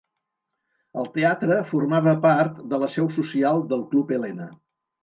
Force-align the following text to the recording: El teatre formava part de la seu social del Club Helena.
El 1.01 1.09
teatre 1.17 1.59
formava 1.73 2.15
part 2.25 2.59
de 2.73 2.83
la 2.87 2.91
seu 2.99 3.13
social 3.21 3.67
del 3.75 3.87
Club 3.95 4.17
Helena. 4.19 4.55